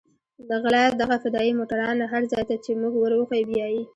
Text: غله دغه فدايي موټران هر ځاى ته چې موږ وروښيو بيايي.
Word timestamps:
غله 0.61 0.83
دغه 1.01 1.15
فدايي 1.23 1.51
موټران 1.59 1.97
هر 2.11 2.21
ځاى 2.31 2.43
ته 2.49 2.55
چې 2.63 2.71
موږ 2.81 2.93
وروښيو 2.97 3.47
بيايي. 3.49 3.81